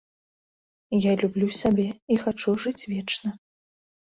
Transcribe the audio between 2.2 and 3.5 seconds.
хачу жыць вечна.